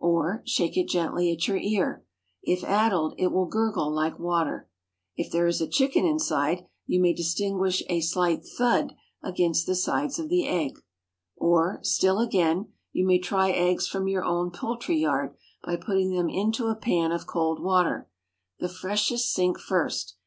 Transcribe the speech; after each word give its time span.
Or, 0.00 0.40
shake 0.46 0.78
it 0.78 0.88
gently 0.88 1.30
at 1.30 1.46
your 1.46 1.58
ear. 1.58 2.06
If 2.42 2.64
addled, 2.64 3.12
it 3.18 3.26
will 3.30 3.44
gurgle 3.44 3.92
like 3.92 4.18
water; 4.18 4.66
if 5.14 5.30
there 5.30 5.46
is 5.46 5.60
a 5.60 5.68
chicken 5.68 6.06
inside, 6.06 6.64
you 6.86 6.98
may 6.98 7.12
distinguish 7.12 7.82
a 7.90 8.00
slight 8.00 8.46
"thud" 8.46 8.94
against 9.22 9.66
the 9.66 9.74
sides 9.74 10.18
of 10.18 10.30
the 10.30 10.48
egg. 10.48 10.78
Or, 11.36 11.80
still 11.82 12.18
again, 12.18 12.72
you 12.92 13.06
may 13.06 13.18
try 13.18 13.50
eggs 13.50 13.86
from 13.86 14.08
your 14.08 14.24
own 14.24 14.50
poultry 14.52 14.96
yard 14.96 15.34
by 15.62 15.76
putting 15.76 16.14
them 16.16 16.30
into 16.30 16.68
a 16.68 16.74
pan 16.76 17.12
of 17.12 17.26
cold 17.26 17.62
water. 17.62 18.08
The 18.60 18.70
freshest 18.70 19.34
sink 19.34 19.58
first. 19.60 20.16